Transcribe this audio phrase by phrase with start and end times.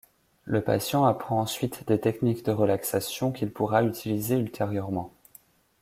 [0.45, 5.13] Le patient apprend ensuite des techniques de relaxation qu'il pourra utiliser ultérieurement.